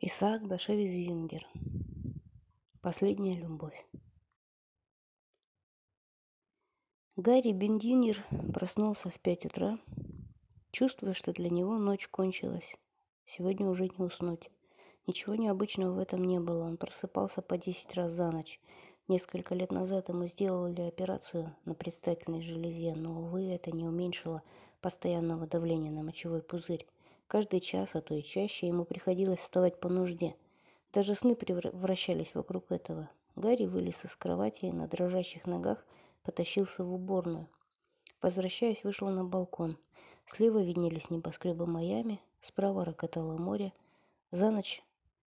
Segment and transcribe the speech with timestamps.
[0.00, 1.42] Исаак Башевич Зингер.
[2.82, 3.86] Последняя любовь.
[7.16, 8.22] Гарри Бендинер
[8.52, 9.78] проснулся в пять утра,
[10.72, 12.76] чувствуя, что для него ночь кончилась.
[13.24, 14.50] Сегодня уже не уснуть.
[15.06, 16.64] Ничего необычного в этом не было.
[16.64, 18.60] Он просыпался по десять раз за ночь.
[19.06, 24.42] Несколько лет назад ему сделали операцию на предстательной железе, но, увы, это не уменьшило
[24.80, 26.84] постоянного давления на мочевой пузырь.
[27.26, 30.36] Каждый час, а то и чаще, ему приходилось вставать по нужде.
[30.92, 33.10] Даже сны превращались вокруг этого.
[33.36, 35.84] Гарри вылез из кровати и на дрожащих ногах
[36.22, 37.48] потащился в уборную.
[38.22, 39.76] Возвращаясь, вышел на балкон.
[40.26, 43.72] Слева виднелись небоскребы Майами, справа рокотало море.
[44.30, 44.82] За ночь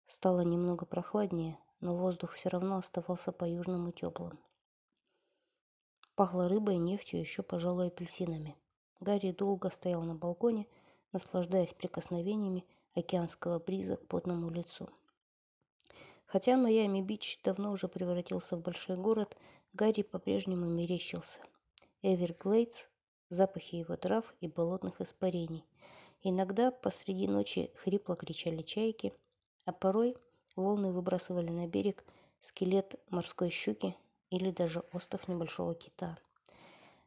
[0.07, 4.37] стало немного прохладнее, но воздух все равно оставался по-южному теплым.
[6.15, 8.55] Пахло рыбой, нефтью, еще, пожалуй, апельсинами.
[8.99, 10.67] Гарри долго стоял на балконе,
[11.13, 14.89] наслаждаясь прикосновениями океанского бриза к потному лицу.
[16.25, 19.37] Хотя Майами-Бич давно уже превратился в большой город,
[19.73, 21.39] Гарри по-прежнему мерещился.
[22.01, 22.87] Эверглейдс,
[23.29, 25.63] запахи его трав и болотных испарений.
[26.21, 29.13] Иногда посреди ночи хрипло кричали чайки,
[29.65, 30.15] а порой
[30.55, 32.03] волны выбрасывали на берег
[32.41, 33.95] скелет морской щуки
[34.29, 36.17] или даже остов небольшого кита.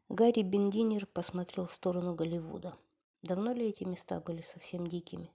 [0.08, 2.76] Гарри Бендинер посмотрел в сторону Голливуда.
[3.22, 5.30] Давно ли эти места были совсем дикими?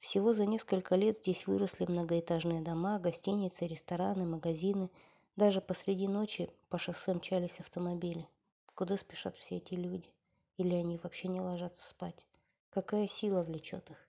[0.00, 4.90] Всего за несколько лет здесь выросли многоэтажные дома, гостиницы, рестораны, магазины.
[5.36, 8.26] Даже посреди ночи по шоссе мчались автомобили.
[8.74, 10.08] Куда спешат все эти люди?
[10.56, 12.24] Или они вообще не ложатся спать?
[12.70, 14.08] Какая сила влечет их?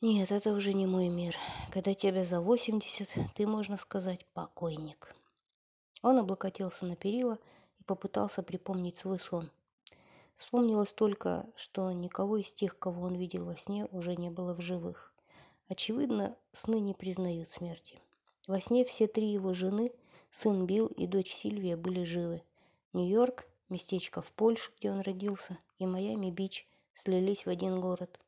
[0.00, 1.34] Нет, это уже не мой мир.
[1.72, 5.14] Когда тебе за 80, ты, можно сказать, покойник.
[6.02, 7.38] Он облокотился на перила
[7.80, 9.50] и попытался припомнить свой сон.
[10.36, 14.60] Вспомнилось только, что никого из тех, кого он видел во сне, уже не было в
[14.60, 15.14] живых.
[15.68, 18.00] Очевидно, сны не признают смерти.
[18.46, 19.92] Во сне все три его жены,
[20.30, 22.42] сын Билл и дочь Сильвия были живы.
[22.92, 28.20] Нью-Йорк, местечко в Польше, где он родился, и Майами-Бич слились в один город.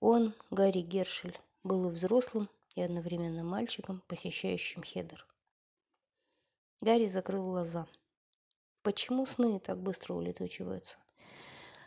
[0.00, 5.26] Он, Гарри Гершель, был и взрослым, и одновременно мальчиком, посещающим Хедер.
[6.80, 7.86] Гарри закрыл глаза.
[8.82, 10.98] Почему сны так быстро улетучиваются?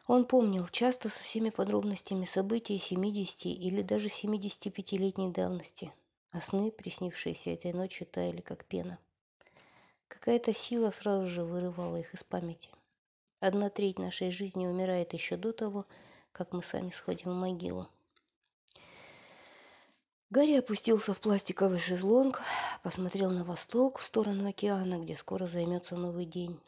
[0.07, 5.91] Он помнил часто со всеми подробностями событий 70 или даже 75-летней давности,
[6.31, 8.99] а сны, приснившиеся этой ночью, таяли как пена.
[10.07, 12.69] Какая-то сила сразу же вырывала их из памяти.
[13.39, 15.87] Одна треть нашей жизни умирает еще до того,
[16.31, 17.87] как мы сами сходим в могилу.
[20.29, 22.41] Гарри опустился в пластиковый шезлонг,
[22.83, 26.59] посмотрел на восток, в сторону океана, где скоро займется новый день.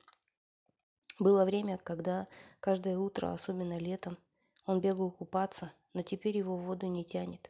[1.20, 2.28] Было время, когда
[2.60, 4.18] каждое утро, особенно летом,
[4.66, 7.50] он бегал купаться, но теперь его в воду не тянет.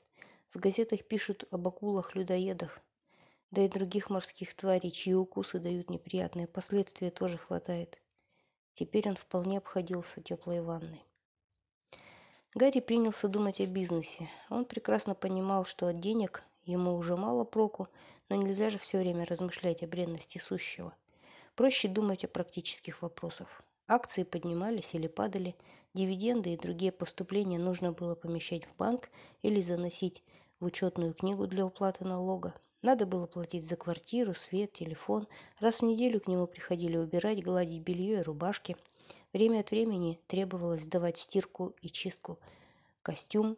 [0.53, 2.79] В газетах пишут об акулах-людоедах,
[3.51, 8.01] да и других морских тварей, чьи укусы дают неприятные последствия, тоже хватает.
[8.73, 11.03] Теперь он вполне обходился теплой ванной.
[12.53, 14.29] Гарри принялся думать о бизнесе.
[14.49, 17.88] Он прекрасно понимал, что от денег ему уже мало проку,
[18.29, 20.95] но нельзя же все время размышлять о бренности сущего.
[21.57, 23.63] Проще думать о практических вопросах.
[23.88, 25.56] Акции поднимались или падали,
[25.95, 29.09] дивиденды и другие поступления нужно было помещать в банк
[29.41, 30.23] или заносить
[30.59, 32.53] в учетную книгу для уплаты налога.
[32.84, 35.28] Надо было платить за квартиру, свет, телефон.
[35.59, 38.78] Раз в неделю к нему приходили убирать, гладить белье и рубашки.
[39.34, 42.38] Время от времени требовалось сдавать стирку и чистку
[43.01, 43.57] костюм,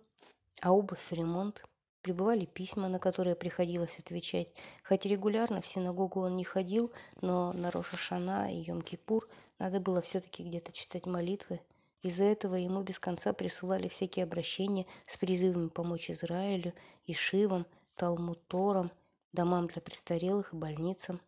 [0.61, 1.65] а обувь в ремонт.
[2.01, 4.53] Прибывали письма, на которые приходилось отвечать.
[4.83, 9.21] Хоть регулярно в синагогу он не ходил, но на Рошашана и Йом-Кипур
[9.57, 11.59] надо было все-таки где-то читать молитвы.
[12.01, 16.73] Из-за этого ему без конца присылали всякие обращения с призывами помочь Израилю,
[17.05, 18.91] Ишивам, Талмуторам,
[19.33, 21.19] домам для престарелых и больницам.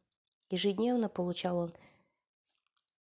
[0.49, 1.73] Ежедневно получал он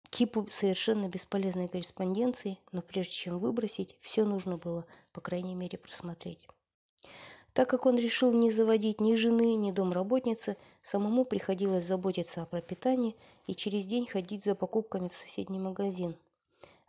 [0.09, 6.47] кипу совершенно бесполезной корреспонденции, но прежде чем выбросить, все нужно было, по крайней мере, просмотреть.
[7.53, 13.16] Так как он решил не заводить ни жены, ни домработницы, самому приходилось заботиться о пропитании
[13.46, 16.16] и через день ходить за покупками в соседний магазин.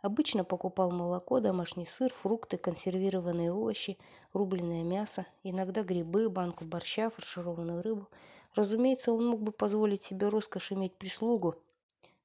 [0.01, 3.97] Обычно покупал молоко, домашний сыр, фрукты, консервированные овощи,
[4.33, 8.07] рубленое мясо, иногда грибы, банку борща, фаршированную рыбу.
[8.55, 11.55] Разумеется, он мог бы позволить себе роскошь иметь прислугу,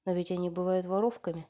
[0.06, 1.46] но ведь они бывают воровками.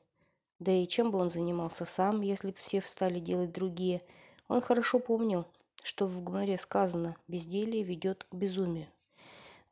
[0.58, 4.02] Да и чем бы он занимался сам, если бы все встали делать другие?
[4.48, 5.46] Он хорошо помнил,
[5.82, 8.88] что в Гмаре сказано «безделие ведет к безумию».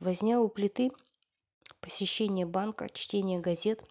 [0.01, 0.91] Возня у плиты,
[1.81, 3.85] посещение банка, чтение газет,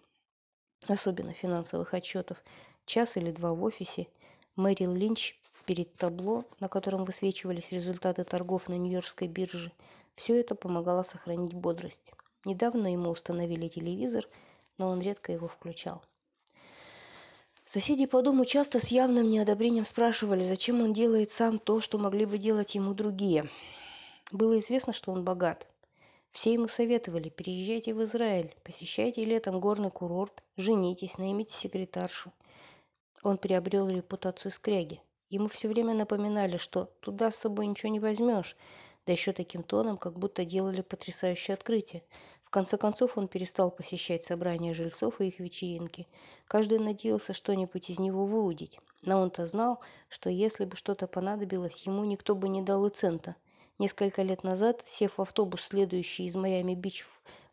[0.86, 2.42] особенно финансовых отчетов,
[2.86, 4.08] час или два в офисе,
[4.56, 5.38] Мэрил Линч
[5.68, 9.70] перед табло, на котором высвечивались результаты торгов на Нью-Йоркской бирже,
[10.14, 12.12] все это помогало сохранить бодрость.
[12.46, 14.24] Недавно ему установили телевизор,
[14.78, 16.02] но он редко его включал.
[17.70, 22.24] Соседи по дому часто с явным неодобрением спрашивали, зачем он делает сам то, что могли
[22.24, 23.50] бы делать ему другие.
[24.32, 25.68] Было известно, что он богат.
[26.32, 32.32] Все ему советовали, переезжайте в Израиль, посещайте летом горный курорт, женитесь, наймите секретаршу.
[33.22, 35.02] Он приобрел репутацию скряги.
[35.28, 38.56] Ему все время напоминали, что туда с собой ничего не возьмешь,
[39.08, 42.02] да еще таким тоном, как будто делали потрясающее открытие.
[42.42, 46.06] В конце концов он перестал посещать собрания жильцов и их вечеринки.
[46.46, 48.80] Каждый надеялся что-нибудь из него выудить.
[49.00, 53.34] Но он-то знал, что если бы что-то понадобилось, ему никто бы не дал и цента.
[53.78, 57.06] Несколько лет назад, сев в автобус, следующий из Майами-Бич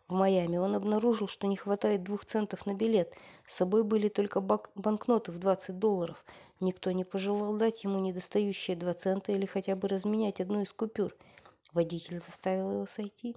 [0.10, 3.16] в Майами, он обнаружил, что не хватает двух центов на билет.
[3.48, 6.26] С собой были только банкноты в 20 долларов.
[6.60, 11.16] Никто не пожелал дать ему недостающие два цента или хотя бы разменять одну из купюр.
[11.76, 13.36] Водитель заставил его сойти.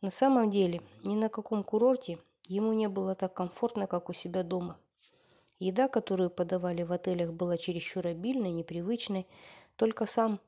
[0.00, 4.44] На самом деле, ни на каком курорте ему не было так комфортно, как у себя
[4.44, 4.78] дома.
[5.58, 9.26] Еда, которую подавали в отелях, была чересчур обильной, непривычной.
[9.74, 10.38] Только сам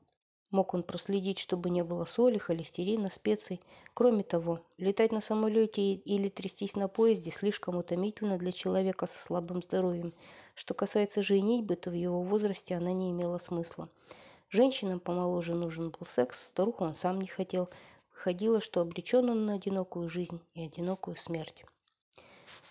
[0.51, 3.59] мог он проследить, чтобы не было соли, холестерина, специй.
[3.93, 9.61] Кроме того, летать на самолете или трястись на поезде слишком утомительно для человека со слабым
[9.63, 10.13] здоровьем.
[10.55, 13.89] Что касается женитьбы, то в его возрасте она не имела смысла.
[14.53, 17.69] Женщинам помоложе нужен был секс, старуху он сам не хотел,
[18.11, 21.65] Выходило, что обречен он на одинокую жизнь и одинокую смерть.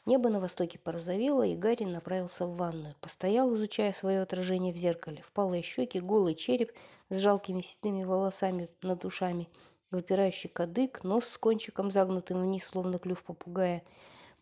[0.07, 2.95] Небо на востоке порозовело, и Гарри направился в ванную.
[3.01, 5.23] Постоял, изучая свое отражение в зеркале.
[5.23, 6.73] Впалые щеки, голый череп
[7.09, 9.49] с жалкими седыми волосами над ушами,
[9.91, 13.83] выпирающий кадык, нос с кончиком загнутым вниз, словно клюв попугая.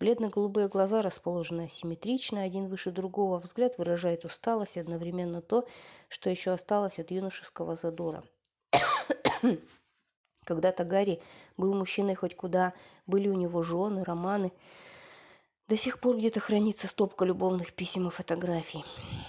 [0.01, 3.39] Бледно-голубые глаза расположены асимметрично, один выше другого.
[3.39, 5.69] Взгляд выражает усталость, одновременно то,
[6.09, 8.25] что еще осталось от юношеского задора.
[10.45, 11.21] Когда-то Гарри
[11.59, 12.73] был мужчиной хоть куда,
[13.07, 14.53] были у него жены, романы.
[15.71, 18.85] До сих пор где-то хранится стопка любовных писем и фотографий.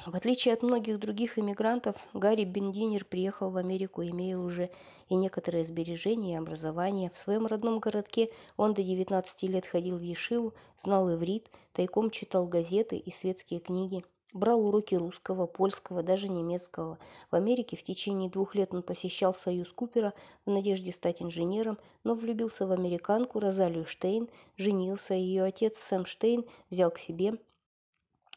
[0.07, 4.71] В отличие от многих других иммигрантов, Гарри Бендинер приехал в Америку, имея уже
[5.07, 7.11] и некоторые сбережения и образование.
[7.11, 12.47] В своем родном городке он до 19 лет ходил в Ешиву, знал иврит, тайком читал
[12.47, 14.03] газеты и светские книги.
[14.33, 16.98] Брал уроки русского, польского, даже немецкого.
[17.31, 20.13] В Америке в течение двух лет он посещал Союз Купера
[20.45, 26.45] в надежде стать инженером, но влюбился в американку Розалию Штейн, женился, ее отец Сэм Штейн
[26.69, 27.33] взял к себе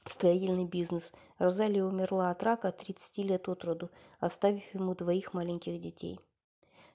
[0.09, 1.13] строительный бизнес.
[1.39, 3.89] Розалия умерла от рака 30 лет от роду,
[4.19, 6.19] оставив ему двоих маленьких детей.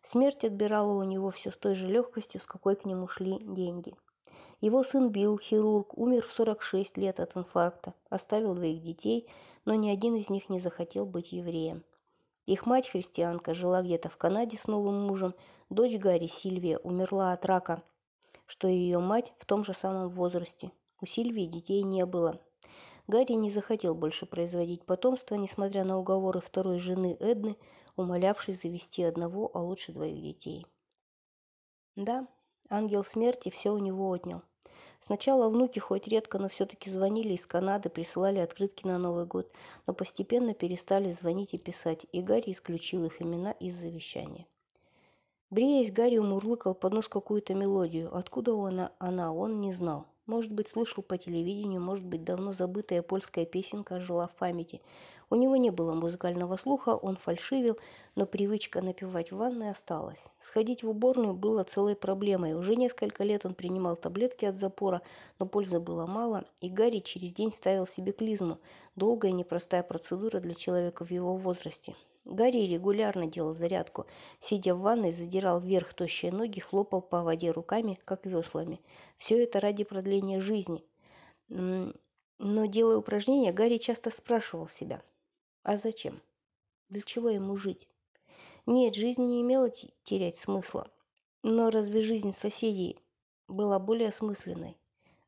[0.01, 3.95] Смерть отбирала у него все с той же легкостью, с какой к нему шли деньги–
[4.61, 9.27] его сын Билл, хирург, умер в 46 лет от инфаркта, оставил двоих детей,
[9.63, 11.83] но ни один из них не захотел быть евреем.
[12.45, 15.33] Их мать, христианка, жила где-то в Канаде с новым мужем.
[15.69, 17.83] Дочь Гарри, Сильвия, умерла от рака,
[18.47, 20.71] что и ее мать в том же самом возрасте.
[20.99, 22.41] У Сильвии детей не было.
[23.07, 27.55] Гарри не захотел больше производить потомство, несмотря на уговоры второй жены Эдны,
[27.95, 30.65] умолявшей завести одного, а лучше двоих детей.
[31.95, 32.27] Да,
[32.69, 34.41] ангел смерти все у него отнял.
[34.99, 39.49] Сначала внуки хоть редко, но все-таки звонили из Канады, присылали открытки на Новый год,
[39.87, 44.45] но постепенно перестали звонить и писать, и Гарри исключил их имена из завещания.
[45.49, 48.15] Бреясь, Гарри умурлыкал под нос какую-то мелодию.
[48.15, 50.05] Откуда она, она, он не знал.
[50.29, 54.79] Может быть, слышал по телевидению, может быть, давно забытая польская песенка жила в памяти.
[55.31, 57.79] У него не было музыкального слуха, он фальшивил,
[58.13, 60.23] но привычка напевать в ванной осталась.
[60.39, 62.53] Сходить в уборную было целой проблемой.
[62.53, 65.01] Уже несколько лет он принимал таблетки от запора,
[65.39, 68.59] но пользы было мало, и Гарри через день ставил себе клизму.
[68.95, 71.95] Долгая непростая процедура для человека в его возрасте.
[72.29, 74.05] Гарри регулярно делал зарядку.
[74.39, 78.79] Сидя в ванной, задирал вверх тощие ноги, хлопал по воде руками, как веслами.
[79.17, 80.85] Все это ради продления жизни.
[81.47, 81.95] Но,
[82.37, 85.01] делая упражнения, Гарри часто спрашивал себя,
[85.63, 86.21] а зачем?
[86.89, 87.89] Для чего ему жить?
[88.67, 89.71] Нет, жизнь не имела
[90.03, 90.87] терять смысла.
[91.41, 92.99] Но разве жизнь соседей
[93.47, 94.77] была более осмысленной?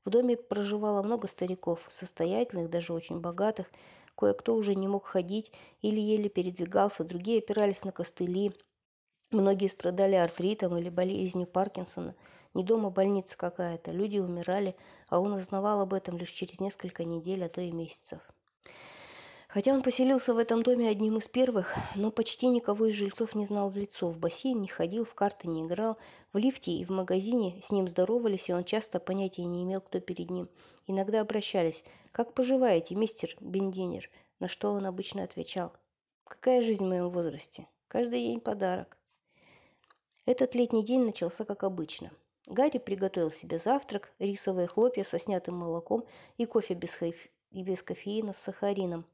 [0.05, 3.71] В доме проживало много стариков, состоятельных, даже очень богатых.
[4.15, 5.51] Кое-кто уже не мог ходить
[5.81, 8.53] или еле передвигался, другие опирались на костыли.
[9.31, 12.15] Многие страдали артритом или болезнью Паркинсона.
[12.53, 14.75] Не дома больница какая-то, люди умирали,
[15.09, 18.19] а он узнавал об этом лишь через несколько недель, а то и месяцев.
[19.53, 23.45] Хотя он поселился в этом доме одним из первых, но почти никого из жильцов не
[23.45, 24.09] знал в лицо.
[24.09, 25.97] В бассейн не ходил, в карты не играл.
[26.31, 29.99] В лифте и в магазине с ним здоровались, и он часто понятия не имел, кто
[29.99, 30.47] перед ним.
[30.91, 35.71] Иногда обращались «Как поживаете, мистер Бендинер?» На что он обычно отвечал
[36.25, 37.65] Какая жизнь в моем возрасте?
[37.87, 38.97] Каждый день подарок.
[40.25, 42.11] Этот летний день начался как обычно.
[42.45, 46.03] Гарри приготовил себе завтрак, рисовые хлопья со снятым молоком
[46.35, 47.15] и кофе без, хайф...
[47.51, 49.05] и без кофеина с сахарином.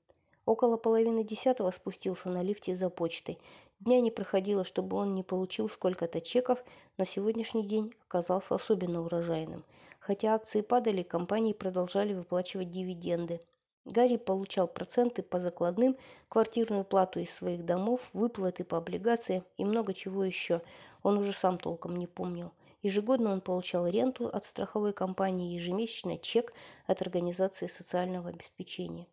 [0.47, 3.37] Около половины десятого спустился на лифте за почтой.
[3.81, 6.63] Дня не проходило, чтобы он не получил сколько-то чеков,
[6.97, 9.65] но сегодняшний день оказался особенно урожайным.
[9.99, 13.41] Хотя акции падали, компании продолжали выплачивать дивиденды.
[13.83, 15.97] Гарри получал проценты по закладным,
[16.29, 20.61] квартирную плату из своих домов, выплаты по облигациям и много чего еще.
[21.03, 22.53] Он уже сам толком не помнил.
[22.81, 26.53] Ежегодно он получал ренту от страховой компании, ежемесячно чек
[26.85, 29.07] от организации социального обеспечения.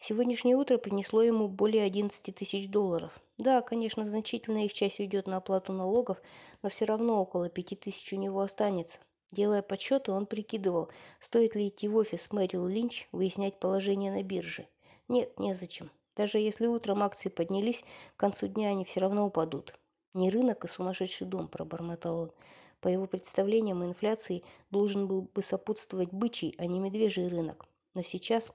[0.00, 3.20] Сегодняшнее утро принесло ему более 11 тысяч долларов.
[3.36, 6.22] Да, конечно, значительная их часть уйдет на оплату налогов,
[6.62, 9.00] но все равно около 5 тысяч у него останется.
[9.32, 10.88] Делая подсчеты, он прикидывал,
[11.18, 14.68] стоит ли идти в офис Мэрил Линч выяснять положение на бирже.
[15.08, 15.90] Нет, незачем.
[16.14, 17.82] Даже если утром акции поднялись,
[18.16, 19.74] к концу дня они все равно упадут.
[20.14, 22.32] Не рынок, а сумасшедший дом, пробормотал он.
[22.80, 27.66] По его представлениям, инфляции должен был бы сопутствовать бычий, а не медвежий рынок.
[27.94, 28.52] Но сейчас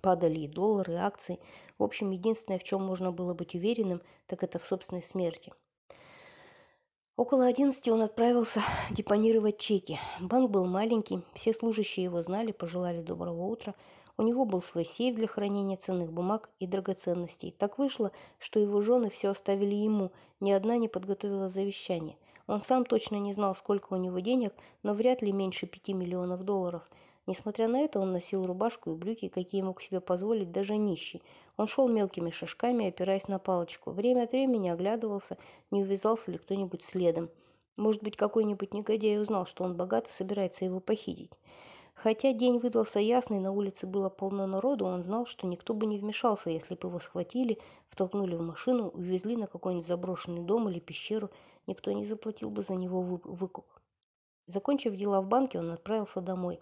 [0.00, 1.38] Падали и доллары, и акции.
[1.78, 5.52] В общем, единственное, в чем можно было быть уверенным, так это в собственной смерти.
[7.16, 10.00] Около одиннадцати он отправился депонировать чеки.
[10.18, 13.74] Банк был маленький, все служащие его знали, пожелали доброго утра.
[14.16, 17.54] У него был свой сейф для хранения ценных бумаг и драгоценностей.
[17.56, 22.16] Так вышло, что его жены все оставили ему, ни одна не подготовила завещание.
[22.46, 26.44] Он сам точно не знал, сколько у него денег, но вряд ли меньше пяти миллионов
[26.44, 26.82] долларов–
[27.26, 31.22] Несмотря на это, он носил рубашку и брюки, какие мог себе позволить даже нищий.
[31.56, 33.92] Он шел мелкими шажками, опираясь на палочку.
[33.92, 35.38] Время от времени оглядывался,
[35.70, 37.30] не увязался ли кто-нибудь следом.
[37.76, 41.30] Может быть, какой-нибудь негодяй узнал, что он богат и собирается его похитить.
[41.94, 45.98] Хотя день выдался ясный, на улице было полно народу, он знал, что никто бы не
[45.98, 51.30] вмешался, если бы его схватили, втолкнули в машину, увезли на какой-нибудь заброшенный дом или пещеру.
[51.68, 53.66] Никто не заплатил бы за него выкуп.
[54.48, 56.60] Закончив дела в банке, он отправился домой.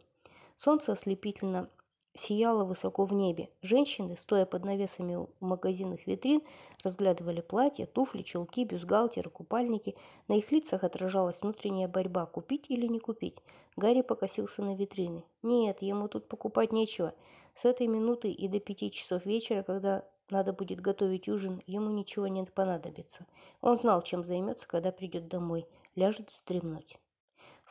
[0.63, 1.71] Солнце ослепительно
[2.13, 3.49] сияло высоко в небе.
[3.63, 6.43] Женщины, стоя под навесами у магазинных витрин,
[6.85, 9.97] разглядывали платья, туфли, чулки, бюстгальтеры, купальники.
[10.29, 13.39] На их лицах отражалась внутренняя борьба, купить или не купить.
[13.77, 15.25] Гарри покосился на витрины.
[15.43, 17.15] Нет, ему тут покупать нечего.
[17.55, 22.29] С этой минуты и до пяти часов вечера, когда надо будет готовить ужин, ему ничего
[22.29, 23.25] не понадобится.
[23.63, 25.67] Он знал, чем займется, когда придет домой.
[25.97, 26.99] Ляжет вздремнуть.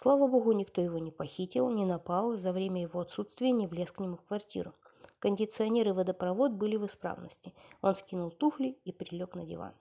[0.01, 3.99] Слава богу, никто его не похитил, не напал, за время его отсутствия не влез к
[3.99, 4.73] нему в квартиру.
[5.19, 7.53] Кондиционер и водопровод были в исправности.
[7.81, 9.73] Он скинул туфли и прилег на диван.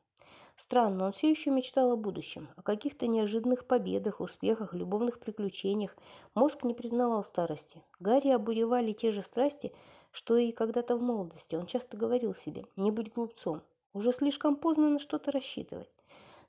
[0.56, 5.96] Странно, он все еще мечтал о будущем, о каких-то неожиданных победах, успехах, любовных приключениях.
[6.34, 7.80] Мозг не признавал старости.
[8.00, 9.72] Гарри обуревали те же страсти,
[10.10, 11.54] что и когда-то в молодости.
[11.54, 13.62] Он часто говорил себе «не будь глупцом».
[13.92, 15.92] Уже слишком поздно на что-то рассчитывать.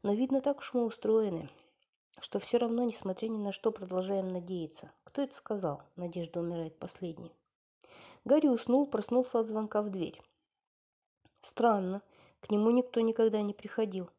[0.02, 1.52] Но, видно, так уж мы устроены
[2.22, 4.92] что все равно, несмотря ни на что, продолжаем надеяться.
[5.04, 5.82] Кто это сказал?
[5.96, 7.32] Надежда умирает последней.
[8.26, 10.22] Гарри уснул, проснулся от звонка в дверь.
[11.42, 12.02] Странно,
[12.42, 14.10] к нему никто никогда не приходил.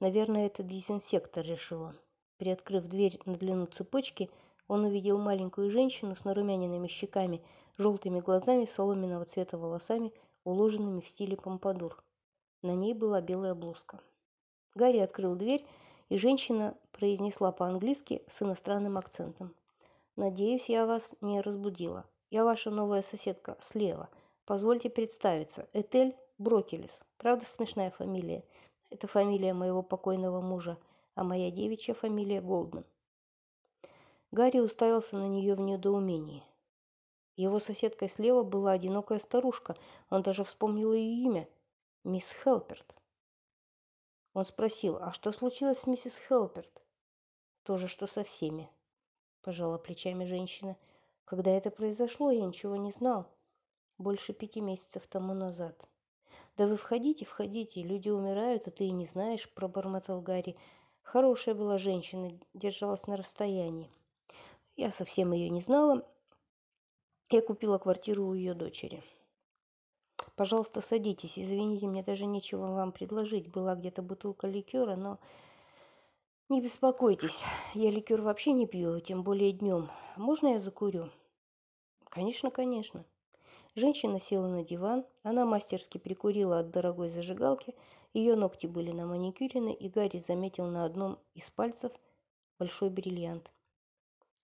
[0.00, 1.98] Наверное, это дезинсектор, решил он.
[2.38, 4.30] Приоткрыв дверь на длину цепочки,
[4.66, 7.42] он увидел маленькую женщину с нарумяненными щеками,
[7.76, 10.12] желтыми глазами, соломенного цвета волосами,
[10.44, 12.02] уложенными в стиле помпадур.
[12.62, 14.00] На ней была белая блузка.
[14.74, 15.64] Гарри открыл дверь
[16.08, 19.54] и женщина произнесла по-английски с иностранным акцентом.
[20.16, 22.04] «Надеюсь, я вас не разбудила.
[22.30, 24.08] Я ваша новая соседка слева.
[24.44, 25.68] Позвольте представиться.
[25.72, 27.02] Этель Брокелис.
[27.18, 28.44] Правда смешная фамилия?
[28.90, 30.78] Это фамилия моего покойного мужа,
[31.14, 32.84] а моя девичья фамилия Голдман».
[34.30, 36.42] Гарри уставился на нее в недоумении.
[37.36, 39.76] Его соседкой слева была одинокая старушка.
[40.10, 41.48] Он даже вспомнил ее имя–
[42.04, 42.94] мисс Хелперт.
[44.34, 46.82] Он спросил, а что случилось с миссис Хелперт?
[47.62, 48.68] То же, что со всеми,
[49.42, 50.76] пожала плечами женщина.
[51.24, 53.26] Когда это произошло, я ничего не знал.
[53.96, 55.88] Больше пяти месяцев тому назад.
[56.56, 60.56] Да вы входите, входите, люди умирают, а ты и не знаешь, пробормотал Гарри.
[61.02, 63.90] Хорошая была женщина, держалась на расстоянии.
[64.74, 66.04] Я совсем ее не знала.
[67.30, 69.04] Я купила квартиру у ее дочери.
[70.36, 71.38] Пожалуйста, садитесь.
[71.38, 73.48] Извините, мне даже нечего вам предложить.
[73.48, 75.18] Была где-то бутылка ликера, но...
[76.50, 79.90] Не беспокойтесь, я ликер вообще не пью, тем более днем.
[80.16, 81.08] Можно я закурю?
[82.10, 83.06] Конечно, конечно.
[83.74, 87.74] Женщина села на диван, она мастерски прикурила от дорогой зажигалки,
[88.12, 91.92] ее ногти были на маникюрены, и Гарри заметил на одном из пальцев
[92.58, 93.50] большой бриллиант.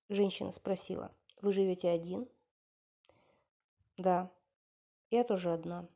[0.08, 2.26] Женщина спросила, вы живете один?
[3.98, 4.32] Да,
[5.10, 5.86] я тоже одна.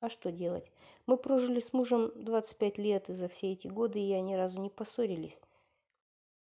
[0.00, 0.70] А что делать?
[1.06, 4.70] Мы прожили с мужем 25 лет, и за все эти годы я ни разу не
[4.70, 5.40] поссорились.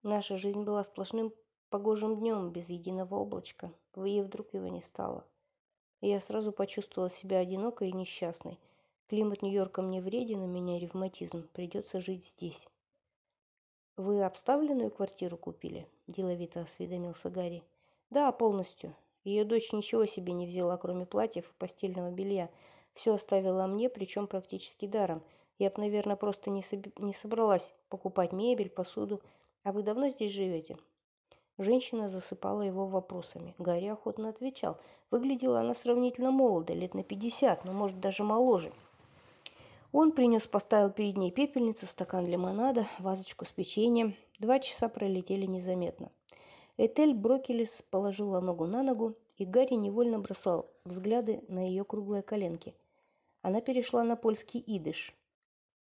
[0.02, 1.32] Наша жизнь была сплошным
[1.68, 3.72] погожим днем, без единого облачка.
[3.96, 5.24] И вдруг его не стало.
[6.00, 8.58] И я сразу почувствовала себя одинокой и несчастной.
[9.08, 11.48] Климат Нью-Йорка мне вреден, у меня ревматизм.
[11.52, 12.68] Придется жить здесь.
[13.96, 17.62] «Вы обставленную квартиру купили?»– деловито осведомился Гарри.
[18.08, 18.94] «Да, полностью.
[19.24, 22.48] Ее дочь ничего себе не взяла, кроме платьев и постельного белья.
[22.94, 25.22] Все оставила мне, причем практически даром.
[25.58, 26.86] Я бы, наверное, просто не, соб...
[26.98, 29.20] не собралась покупать мебель, посуду.
[29.62, 30.78] А вы давно здесь живете?»
[31.58, 33.54] Женщина засыпала его вопросами.
[33.58, 34.78] Гарри охотно отвечал.
[35.10, 38.72] Выглядела она сравнительно молодо, лет на пятьдесят, но, может, даже моложе.
[39.92, 44.14] Он принес, поставил перед ней пепельницу, стакан лимонада, вазочку с печеньем.
[44.38, 46.10] Два часа пролетели незаметно.
[46.82, 52.74] Этель Брокелес положила ногу на ногу, и Гарри невольно бросал взгляды на ее круглые коленки.
[53.42, 55.14] Она перешла на польский идыш.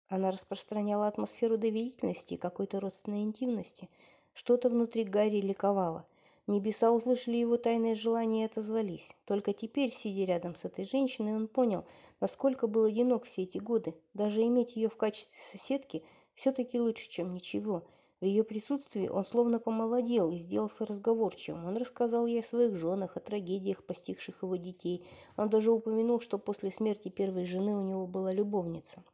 [0.09, 3.89] Она распространяла атмосферу доверительности и какой-то родственной интимности.
[4.33, 6.05] Что-то внутри Гарри ликовало–
[6.49, 9.15] Небеса услышали его тайное желание и отозвались.
[9.27, 11.85] Только теперь, сидя рядом с этой женщиной, он понял,
[12.21, 13.95] насколько был одинок все эти годы.
[14.15, 16.03] Даже иметь ее в качестве соседки
[16.35, 17.85] все-таки лучше, чем ничего.
[18.21, 21.67] В ее присутствии он словно помолодел и сделался разговорчивым.
[21.67, 25.07] Он рассказал ей о своих женах, о трагедиях, постигших его детей.
[25.37, 29.05] Он даже упомянул, что после смерти первой жены у него была любовница.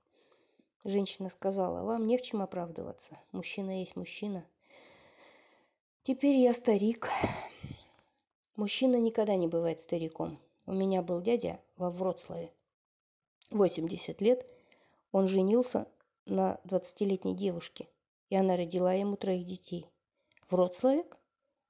[0.84, 3.18] Женщина сказала, вам не в чем оправдываться.
[3.32, 4.46] Мужчина есть мужчина.
[6.02, 7.08] Теперь я старик.
[8.56, 10.38] Мужчина никогда не бывает стариком.
[10.64, 12.52] У меня был дядя во Вроцлаве.
[13.50, 14.46] 80 лет.
[15.12, 15.86] Он женился
[16.26, 17.88] на 20-летней девушке,
[18.30, 19.86] и она родила ему троих детей.
[20.50, 21.18] Вроцлавик?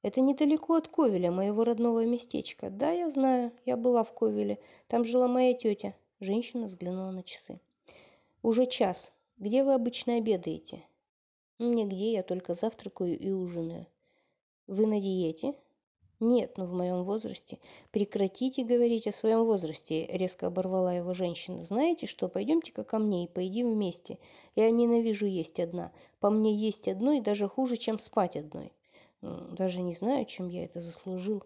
[0.02, 2.68] Это недалеко от Ковеля, моего родного местечка.
[2.68, 4.58] Да, я знаю, я была в Ковеле.
[4.86, 5.94] Там жила моя тетя.
[6.20, 7.58] Женщина взглянула на часы.
[8.42, 9.14] Уже час.
[9.38, 10.84] Где вы обычно обедаете?
[11.58, 13.86] Нигде, я только завтракаю и ужинаю.
[14.66, 15.54] Вы на диете?
[16.24, 17.58] Нет, но в моем возрасте.
[17.90, 21.62] Прекратите говорить о своем возрасте, резко оборвала его женщина.
[21.62, 24.18] Знаете что, пойдемте-ка ко мне и поедим вместе.
[24.56, 25.92] Я ненавижу есть одна.
[26.20, 28.72] По мне есть одной даже хуже, чем спать одной.
[29.20, 31.42] Даже не знаю, чем я это заслужил.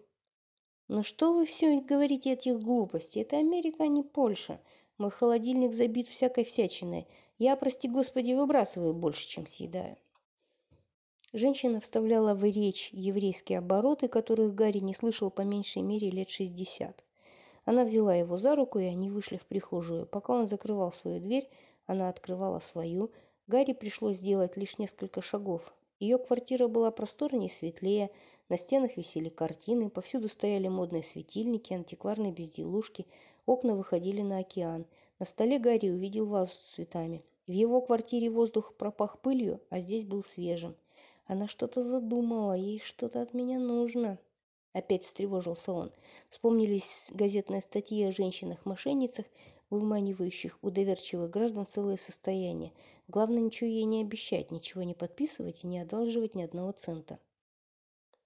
[0.87, 3.19] Но что вы все говорите этих глупостей?
[3.23, 4.61] Это Америка, а не Польша.
[4.97, 7.05] Мой холодильник забит всякой всячиной.
[7.37, 9.97] Я, прости господи, выбрасываю больше, чем съедаю.
[11.33, 17.03] Женщина вставляла в речь еврейские обороты, которых Гарри не слышал по меньшей мере лет шестьдесят.
[17.65, 20.07] Она взяла его за руку, и они вышли в прихожую.
[20.07, 21.47] Пока он закрывал свою дверь,
[21.85, 23.11] она открывала свою.
[23.45, 25.71] Гарри пришлось сделать лишь несколько шагов.
[25.99, 28.09] Ее квартира была просторнее и светлее,
[28.47, 33.05] на стенах висели картины, повсюду стояли модные светильники, антикварные безделушки,
[33.45, 34.87] окна выходили на океан.
[35.19, 37.23] На столе Гарри увидел вазу с цветами.
[37.45, 40.75] В его квартире воздух пропах пылью, а здесь был свежим.
[41.29, 44.17] Она что-то задумала, ей что-то от меня нужно.
[44.73, 45.91] Опять встревожился он.
[46.27, 49.27] Вспомнились газетные статьи о женщинах-мошенницах,
[49.69, 52.73] выманивающих у доверчивых граждан целое состояние.
[53.07, 57.19] Главное, ничего ей не обещать, ничего не подписывать и не одалживать ни одного цента.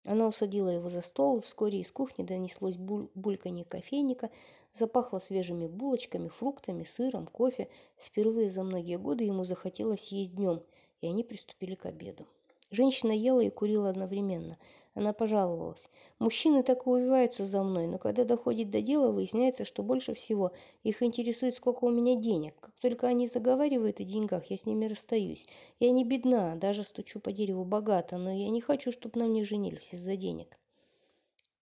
[0.06, 4.30] Она усадила его за стол, вскоре из кухни донеслось буль бульканье кофейника,
[4.72, 7.68] запахло свежими булочками, фруктами, сыром, кофе.
[7.98, 10.63] Впервые за многие годы ему захотелось есть днем,
[11.02, 12.26] и они приступили к обеду.
[12.74, 14.58] Женщина ела и курила одновременно.
[14.96, 15.92] Она пожаловалась.
[16.18, 20.54] Мужчины так и увиваются за мной, но когда доходит до дела, выясняется, что больше всего
[20.82, 22.56] их интересует, сколько у меня денег.
[22.60, 25.46] Как только они заговаривают о деньгах, я с ними расстаюсь.
[25.80, 29.44] Я не бедна, даже стучу по дереву богато, но я не хочу, чтобы на мне
[29.44, 30.58] женились из-за денег.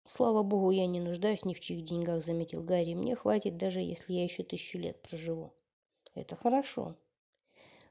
[0.05, 2.95] Слава богу, я не нуждаюсь ни в чьих деньгах, заметил Гарри.
[2.95, 5.51] Мне хватит, даже если я еще тысячу лет проживу.
[6.15, 6.95] Это хорошо.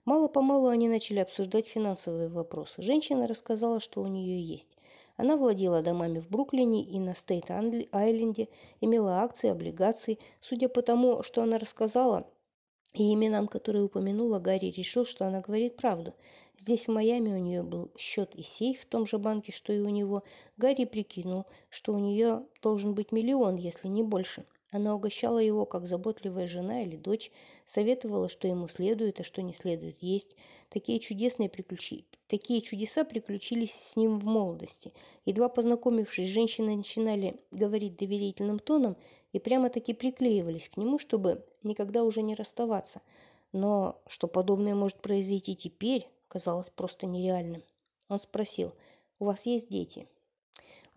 [0.06, 2.82] Мало-помалу они начали обсуждать финансовые вопросы.
[2.82, 4.78] Женщина рассказала, что у нее есть.
[5.18, 8.48] Она владела домами в Бруклине и на Стейт-Айленде,
[8.80, 10.18] имела акции, облигации.
[10.40, 12.26] Судя по тому, что она рассказала,
[12.94, 16.16] и именам, которые упомянула, Гарри решил, что она говорит правду.
[16.58, 19.80] Здесь, в Майами, у нее был счет и сейф в том же банке, что и
[19.80, 20.24] у него.
[20.58, 25.88] Гарри прикинул, что у нее должен быть миллион, если не больше– она угощала его, как
[25.88, 27.32] заботливая жена или дочь,
[27.66, 30.38] советовала, что ему следует, а что не следует есть.
[30.70, 32.06] Такие, чудесные приключи...
[32.28, 34.94] Такие чудеса приключились с ним в молодости.
[35.26, 38.96] Едва познакомившись, женщины начинали говорить доверительным тоном
[39.34, 43.02] и прямо-таки приклеивались к нему, чтобы никогда уже не расставаться.
[43.52, 47.64] Но что подобное может произойти теперь, казалось просто нереальным.
[48.08, 48.76] Он спросил,
[49.18, 50.08] «У вас есть дети?»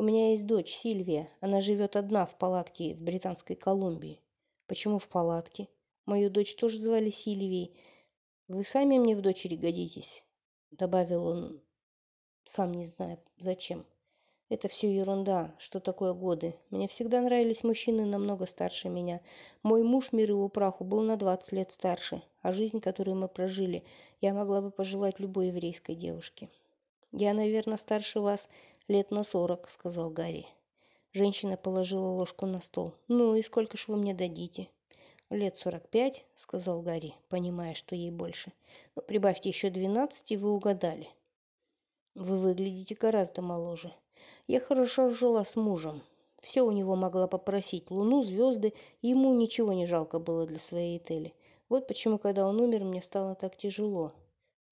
[0.03, 1.29] У меня есть дочь Сильвия.
[1.41, 4.21] Она живет одна в палатке в Британской Колумбии.
[4.67, 5.69] Почему в палатке?
[6.07, 7.73] Мою дочь тоже звали Сильвией.
[8.49, 10.25] Вы сами мне в дочери годитесь,
[10.73, 11.62] добавил он,
[12.43, 13.87] сам не зная зачем.
[14.49, 15.55] Это все ерунда.
[15.57, 16.57] Что такое годы?
[16.71, 19.21] Мне всегда нравились мужчины намного старше меня.
[19.62, 22.25] Мой муж, мир его праху, был на 20 лет старше.
[22.41, 23.85] А жизнь, которую мы прожили,
[24.21, 26.49] я могла бы пожелать любой еврейской девушке.
[27.12, 28.49] «Я, наверное, старше вас
[28.88, 30.47] лет на сорок»,— сказал Гарри.
[31.12, 32.95] Женщина положила ложку на стол.
[33.09, 34.68] «Ну и сколько ж вы мне дадите?»
[35.29, 38.53] «Лет сорок пять»,— сказал Гарри, понимая, что ей больше.
[38.97, 41.09] «Ну, прибавьте еще двенадцать, и вы угадали».
[42.14, 43.95] «Вы выглядите гораздо моложе.
[44.47, 46.03] Я хорошо жила с мужем.
[46.42, 47.90] Все у него могла попросить.
[47.90, 48.75] Луну, звезды.
[49.01, 51.35] Ему ничего не жалко было для своей Этели.
[51.68, 54.12] Вот почему, когда он умер, мне стало так тяжело.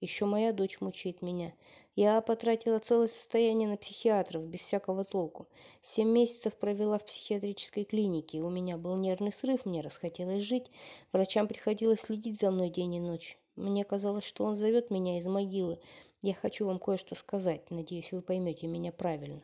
[0.01, 1.53] Еще моя дочь мучает меня.
[1.95, 5.47] Я потратила целое состояние на психиатров, без всякого толку.
[5.83, 8.41] Семь месяцев провела в психиатрической клинике.
[8.41, 10.71] У меня был нервный срыв, мне расхотелось жить.
[11.13, 13.39] Врачам приходилось следить за мной день и ночь.
[13.57, 15.79] Мне казалось, что он зовет меня из могилы.
[16.23, 17.71] Я хочу вам кое-что сказать.
[17.71, 19.43] Надеюсь, вы поймете меня правильно.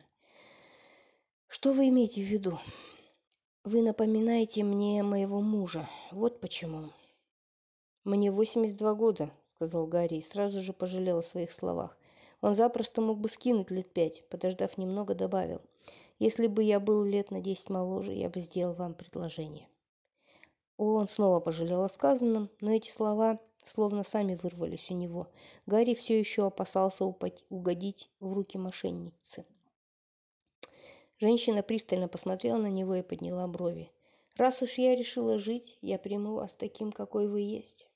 [1.47, 2.57] Что вы имеете в виду?
[3.63, 5.87] Вы напоминаете мне моего мужа.
[6.11, 6.89] Вот почему.
[8.03, 11.97] Мне 82 года, сказал Гарри и сразу же пожалел о своих словах.
[12.41, 15.61] Он запросто мог бы скинуть лет пять, подождав немного, добавил.
[16.19, 19.67] Если бы я был лет на десять моложе, я бы сделал вам предложение.
[20.77, 25.27] Он снова пожалел о сказанном, но эти слова словно сами вырвались у него.
[25.65, 29.43] Гарри все еще опасался угодить в руки мошенницы.
[31.17, 33.91] Женщина пристально посмотрела на него и подняла брови.
[34.35, 37.89] «Раз уж я решила жить, я приму вас таким, какой вы есть».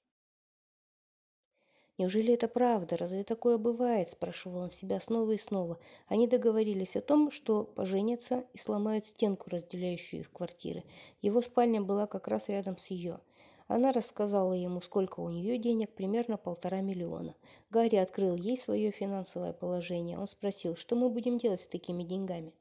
[2.02, 2.98] «Неужели это правда?
[2.98, 5.78] Разве такое бывает?»– спрашивал он себя снова и снова.
[6.08, 10.84] Они договорились о том, что поженятся и сломают стенку, разделяющую их квартиры.
[11.22, 13.20] Его спальня была как раз рядом с ее.
[13.68, 17.36] Она рассказала ему, сколько у нее денег, примерно полтора миллиона.
[17.70, 20.18] Гарри открыл ей свое финансовое положение.
[20.18, 22.52] Он спросил, что мы будем делать с такими деньгами.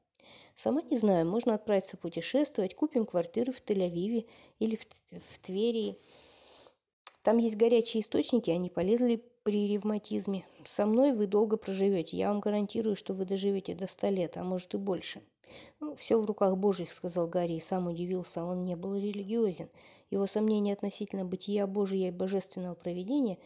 [0.53, 4.27] Сама не знаю, можно отправиться путешествовать, купим квартиры в Тель-Авиве
[4.59, 5.97] или в, в Твери.
[7.23, 10.45] Там есть горячие источники, они полезли при ревматизме.
[10.65, 12.17] Со мной вы долго проживете.
[12.17, 15.21] Я вам гарантирую, что вы доживете до ста лет, а может и больше.
[15.79, 18.43] Ну, все в руках Божьих, сказал Гарри и сам удивился.
[18.43, 19.69] Он не был религиозен.
[20.09, 23.37] Его сомнения относительно бытия Божия и божественного проведения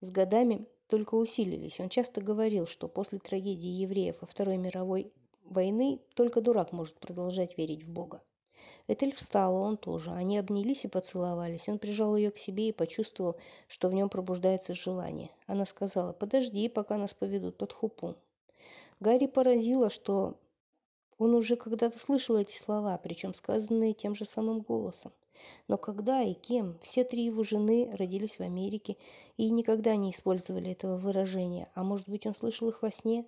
[0.00, 1.78] с годами только усилились.
[1.78, 5.12] Он часто говорил, что после трагедии евреев во Второй мировой
[5.44, 8.22] войны только дурак может продолжать верить в Бога.
[8.88, 10.10] Этель встала, он тоже.
[10.10, 11.68] Они обнялись и поцеловались.
[11.68, 13.36] Он прижал ее к себе и почувствовал,
[13.68, 15.30] что в нем пробуждается желание.
[15.46, 18.16] Она сказала, подожди, пока нас поведут под хупу.
[19.00, 20.36] Гарри поразило, что
[21.18, 25.12] он уже когда-то слышал эти слова, причем сказанные тем же самым голосом.
[25.68, 26.78] Но когда и кем?
[26.80, 28.96] Все три его жены родились в Америке
[29.36, 31.68] и никогда не использовали этого выражения.
[31.74, 33.24] А может быть, он слышал их во сне?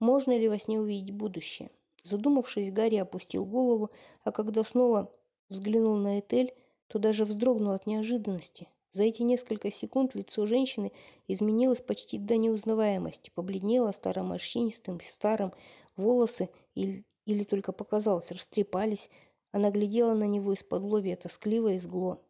[0.00, 1.70] Можно ли во сне увидеть будущее?
[2.04, 3.90] Задумавшись, Гарри опустил голову,
[4.24, 5.10] а когда снова
[5.48, 6.54] взглянул на Этель,
[6.86, 8.68] то даже вздрогнул от неожиданности.
[8.90, 10.92] За эти несколько секунд лицо женщины
[11.28, 15.54] изменилось почти до неузнаваемости, побледнело староморщинистым, старым,
[15.96, 19.08] волосы или, или только показалось, растрепались.
[19.50, 22.20] Она глядела на него из-под лобья тоскливо и зло.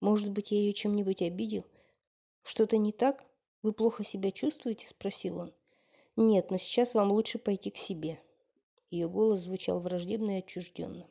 [0.00, 1.64] «Может быть, я ее чем-нибудь обидел?
[2.42, 3.24] Что-то не так?
[3.62, 5.54] Вы плохо себя чувствуете?»– спросил он.
[6.14, 8.20] «Нет, но сейчас вам лучше пойти к себе».
[8.90, 11.06] Ее голос звучал враждебно и отчужденно.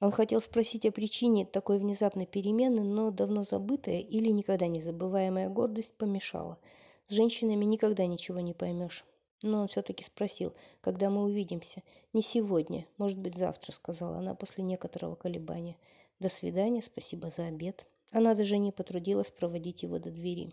[0.00, 5.50] Он хотел спросить о причине такой внезапной перемены, но давно забытая или никогда не забываемая
[5.50, 6.58] гордость помешала.
[7.06, 9.04] С женщинами никогда ничего не поймешь.
[9.42, 11.82] Но он все-таки спросил, когда мы увидимся.
[12.12, 15.76] «Не сегодня, может быть, завтра»,— сказала она после некоторого колебания.
[16.18, 17.86] «До свидания, спасибо за обед».
[18.12, 20.52] Она даже не потрудилась проводить его до двери.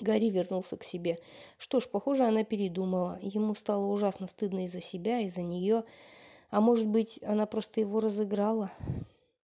[0.00, 1.20] Гарри вернулся к себе.
[1.56, 3.18] Что ж, похоже, она передумала.
[3.22, 5.84] Ему стало ужасно стыдно из-за себя, из-за нее.
[6.50, 8.72] А может быть, она просто его разыграла?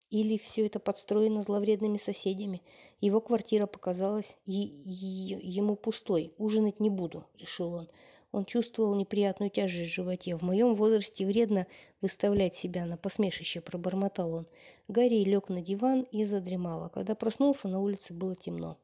[0.10, 2.62] Или все это подстроено зловредными соседями?
[3.02, 6.34] Его квартира показалась ему пустой.
[6.38, 7.90] «Ужинать не буду»,— решил он.
[8.32, 10.38] Он чувствовал неприятную тяжесть в животе.
[10.38, 11.68] «В моем возрасте вредно
[12.02, 14.48] выставлять себя на посмешище»,— пробормотал он.
[14.88, 16.84] Гарри лег на диван и задремал.
[16.84, 18.78] А когда проснулся, на улице было темно.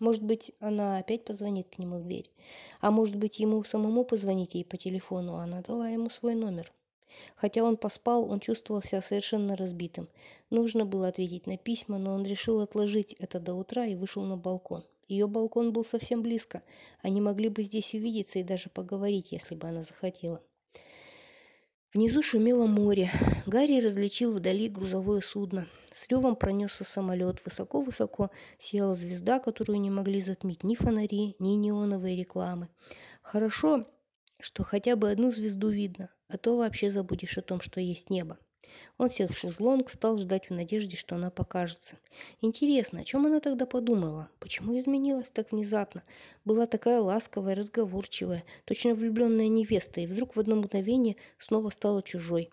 [0.00, 2.30] Может быть, она опять позвонит к нему в дверь.
[2.80, 5.36] А может быть, ему самому позвонить ей по телефону.
[5.36, 6.72] Она дала ему свой номер.
[7.36, 10.08] Хотя он поспал, он чувствовал себя совершенно разбитым.
[10.50, 14.36] Нужно было ответить на письма, но он решил отложить это до утра и вышел на
[14.36, 14.84] балкон.
[15.08, 16.62] Ее балкон был совсем близко.
[17.02, 20.42] Они могли бы здесь увидеться и даже поговорить, если бы она захотела.
[21.94, 23.10] Внизу шумело море.
[23.44, 25.68] Гарри различил вдали грузовое судно.
[25.92, 27.42] С ревом пронесся самолет.
[27.44, 32.68] Высоко-высоко сияла звезда, которую не могли затмить ни фонари, ни неоновые рекламы.
[33.20, 33.86] Хорошо,
[34.40, 38.38] что хотя бы одну звезду видно, а то вообще забудешь о том, что есть небо.
[38.98, 41.96] Он сел в шезлонг, стал ждать в надежде, что она покажется.
[42.40, 44.28] Интересно, о чем она тогда подумала?
[44.38, 46.02] Почему изменилась так внезапно?
[46.44, 52.50] Была такая ласковая, разговорчивая, точно влюбленная невеста, и вдруг в одно мгновение снова стала чужой.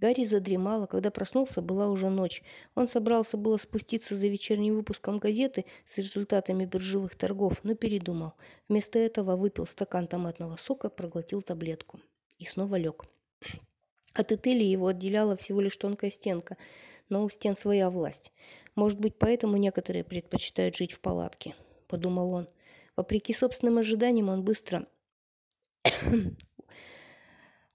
[0.00, 2.44] Гарри задремал, а когда проснулся, была уже ночь.
[2.76, 8.34] Он собрался было спуститься за вечерним выпуском газеты с результатами биржевых торгов, но передумал.
[8.68, 11.98] Вместо этого выпил стакан томатного сока, проглотил таблетку.
[12.38, 13.06] И снова лег.
[14.18, 16.56] От Этели его отделяла всего лишь тонкая стенка,
[17.08, 18.32] но у стен своя власть.
[18.74, 21.54] Может быть, поэтому некоторые предпочитают жить в палатке,
[21.86, 22.48] подумал он.
[22.96, 24.88] Вопреки собственным ожиданиям, он быстро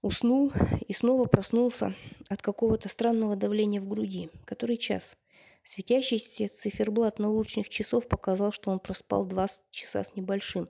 [0.02, 0.52] уснул
[0.86, 1.96] и снова проснулся
[2.28, 4.28] от какого-то странного давления в груди.
[4.44, 5.16] Который час?
[5.62, 10.68] Светящийся циферблат научных часов показал, что он проспал два часа с небольшим.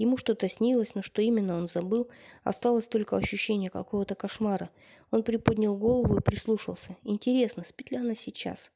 [0.00, 2.08] Ему что-то снилось, но что именно он забыл.
[2.42, 4.70] Осталось только ощущение какого-то кошмара.
[5.10, 6.96] Он приподнял голову и прислушался.
[7.02, 8.72] Интересно, спит ли она сейчас?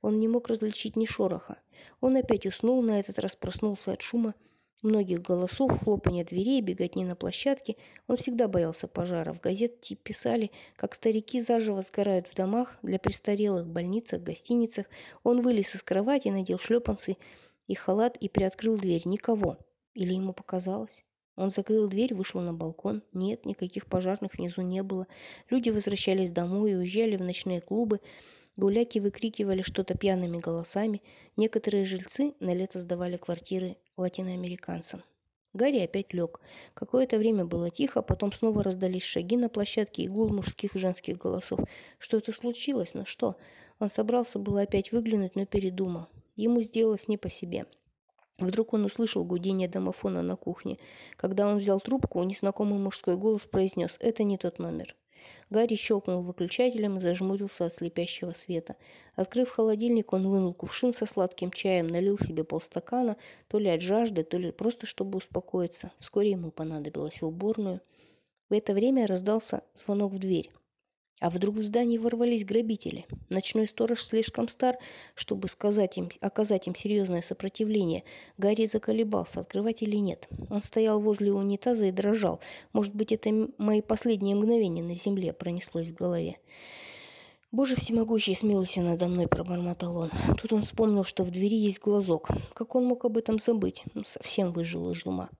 [0.00, 1.58] Он не мог различить ни шороха.
[2.00, 4.34] Он опять уснул, на этот раз проснулся от шума
[4.80, 7.76] многих голосов, хлопанья дверей, беготни на площадке.
[8.06, 9.34] Он всегда боялся пожара.
[9.34, 14.86] В газете писали, как старики заживо сгорают в домах, для престарелых, больницах, гостиницах.
[15.22, 17.18] Он вылез из кровати, надел шлепанцы
[17.66, 19.02] и халат и приоткрыл дверь.
[19.04, 19.58] Никого.
[19.94, 21.04] Или ему показалось?
[21.36, 23.02] Он закрыл дверь, вышел на балкон.
[23.12, 25.06] Нет, никаких пожарных внизу не было.
[25.48, 28.00] Люди возвращались домой и уезжали в ночные клубы.
[28.56, 31.02] Гуляки выкрикивали что-то пьяными голосами.
[31.36, 35.02] Некоторые жильцы на лето сдавали квартиры латиноамериканцам.
[35.54, 36.40] Гарри опять лег.
[36.74, 41.18] Какое-то время было тихо, потом снова раздались шаги на площадке и гул мужских и женских
[41.18, 41.60] голосов.
[41.98, 43.36] Что-то случилось, но что?
[43.78, 46.08] Он собрался было опять выглянуть, но передумал.
[46.36, 47.66] Ему сделалось не по себе.
[48.44, 50.78] Вдруг он услышал гудение домофона на кухне.
[51.16, 54.96] Когда он взял трубку, незнакомый мужской голос произнес «Это не тот номер».
[55.50, 58.74] Гарри щелкнул выключателем и зажмурился от слепящего света.
[59.14, 64.24] Открыв холодильник, он вынул кувшин со сладким чаем, налил себе полстакана, то ли от жажды,
[64.24, 65.92] то ли просто чтобы успокоиться.
[66.00, 67.80] Вскоре ему понадобилось в уборную.
[68.48, 70.50] В это время раздался звонок в дверь.
[71.22, 73.06] А вдруг в здании ворвались грабители?
[73.30, 74.76] Ночной сторож слишком стар,
[75.14, 78.02] чтобы сказать им, оказать им серьезное сопротивление.
[78.38, 80.26] Гарри заколебался, открывать или нет.
[80.50, 82.40] Он стоял возле унитаза и дрожал.
[82.72, 86.38] Может быть, это мои последние мгновения на земле пронеслось в голове.
[87.52, 90.10] «Боже всемогущий, смилуйся надо мной»,— пробормотал он.
[90.40, 92.30] Тут он вспомнил, что в двери есть глазок.
[92.52, 93.84] Как он мог об этом забыть?
[93.94, 95.30] Ну, совсем выжил из ума.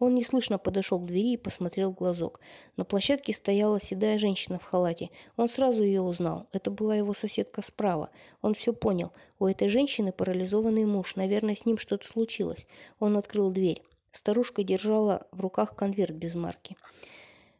[0.00, 2.40] Он неслышно подошел к двери и посмотрел в глазок.
[2.78, 5.10] На площадке стояла седая женщина в халате.
[5.36, 6.48] Он сразу ее узнал.
[6.52, 8.08] Это была его соседка справа.
[8.40, 9.12] Он все понял.
[9.38, 11.16] У этой женщины парализованный муж.
[11.16, 12.66] Наверное, с ним что-то случилось.
[12.98, 13.82] Он открыл дверь.
[14.10, 16.78] Старушка держала в руках конверт без марки.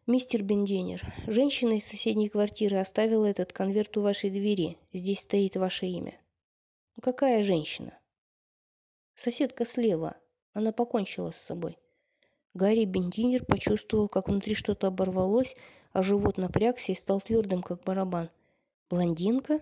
[0.07, 4.79] «Мистер Бенденер, женщина из соседней квартиры оставила этот конверт у вашей двери.
[4.95, 6.19] Здесь стоит ваше имя».
[7.03, 7.93] «Какая женщина?»
[9.15, 10.17] «Соседка слева.
[10.55, 11.77] Она покончила с собой».
[12.55, 15.55] Гарри Бендинер почувствовал, как внутри что-то оборвалось,
[15.93, 18.31] а живот напрягся и стал твердым, как барабан.
[18.89, 19.61] «Блондинка?»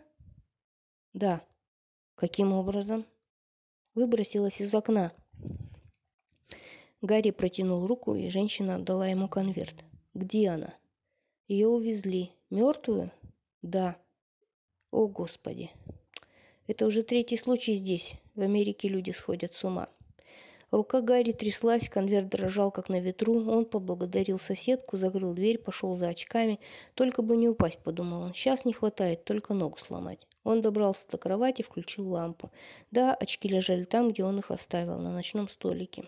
[1.12, 1.42] «Да».
[2.14, 3.04] «Каким образом?»
[3.94, 5.12] «Выбросилась из окна».
[7.02, 9.84] Гарри протянул руку, и женщина отдала ему конверт.
[10.14, 10.74] «Где она?»
[11.46, 12.32] «Ее увезли.
[12.50, 13.12] Мертвую?»
[13.62, 13.96] «Да».
[14.90, 15.70] «О, Господи!»
[16.66, 18.14] «Это уже третий случай здесь.
[18.34, 19.88] В Америке люди сходят с ума».
[20.70, 23.50] Рука Гарри тряслась, конверт дрожал, как на ветру.
[23.50, 26.60] Он поблагодарил соседку, закрыл дверь, пошел за очками.
[26.94, 28.34] Только бы не упасть, подумал он.
[28.34, 30.26] Сейчас не хватает, только ногу сломать.
[30.44, 32.50] Он добрался до кровати, включил лампу.
[32.90, 36.04] Да, очки лежали там, где он их оставил, на ночном столике.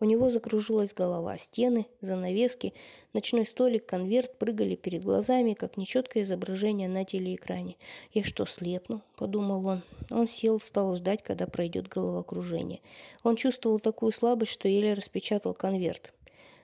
[0.00, 1.36] У него закружилась голова.
[1.36, 2.72] Стены, занавески,
[3.12, 7.76] ночной столик, конверт прыгали перед глазами, как нечеткое изображение на телеэкране.
[8.14, 9.82] «Я что, слепну?»– подумал он.
[10.10, 12.80] Он сел, стал ждать, когда пройдет головокружение.
[13.24, 16.14] Он чувствовал такую слабость, что еле распечатал конверт.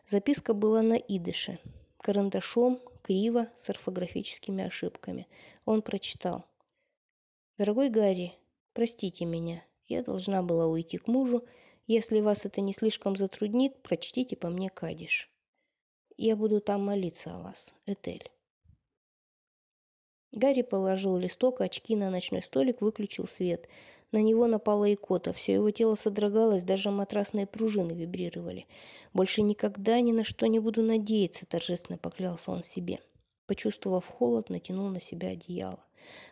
[0.06, 1.58] Записка была на идыше.
[1.98, 5.28] Карандашом, криво, с орфографическими ошибками.
[5.66, 6.46] Он прочитал.
[7.58, 8.32] «Дорогой Гарри,
[8.72, 9.62] простите меня.
[9.88, 11.44] Я должна была уйти к мужу,
[11.86, 15.30] если вас это не слишком затруднит, прочтите по мне Кадиш.
[16.16, 18.30] Я буду там молиться о вас, Этель.
[20.32, 23.68] Гарри положил листок, очки на ночной столик, выключил свет.
[24.12, 28.66] На него напала икота, все его тело содрогалось, даже матрасные пружины вибрировали.
[29.12, 33.00] «Больше никогда ни на что не буду надеяться»,— торжественно поклялся он себе.
[33.46, 35.82] Почувствовав холод, натянул на себя одеяло.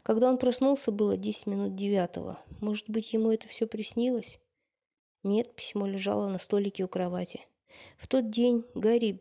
[0.02, 2.38] Когда он проснулся, было десять минут девятого.
[2.60, 4.38] Может быть, ему это все приснилось?
[5.24, 7.46] Нет, письмо лежало на столике у кровати.
[7.96, 9.20] В тот день Гарри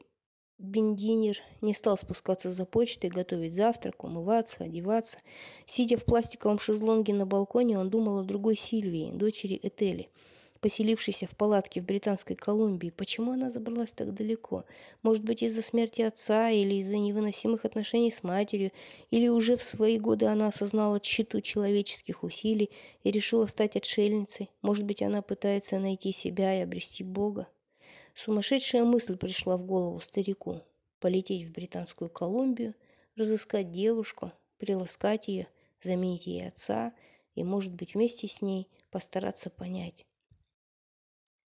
[0.60, 5.20] Бендинер не стал спускаться за почтой, готовить завтрак, умываться, одеваться.
[5.66, 10.10] Сидя в пластиковом шезлонге на балконе, он думал о другой Сильвии, дочери Этели–
[10.64, 14.64] поселившейся в палатке в Британской Колумбии, почему она забралась так далеко?
[15.02, 18.72] Может быть, из-за смерти отца или из-за невыносимых отношений с матерью,
[19.12, 22.72] или уже в свои годы она осознала тщету человеческих усилий
[23.04, 24.50] и решила стать отшельницей?
[24.62, 27.50] Может быть, она пытается найти себя и обрести Бога?
[28.14, 30.62] Сумасшедшая мысль пришла в голову старику.
[31.02, 32.74] Полететь в Британскую Колумбию,
[33.18, 35.50] разыскать девушку, приласкать ее,
[35.82, 36.94] заменить ей отца
[37.36, 40.06] и, может быть, вместе с ней постараться понять,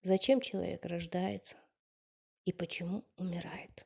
[0.06, 1.56] Зачем человек рождается
[2.44, 3.84] и почему умирает?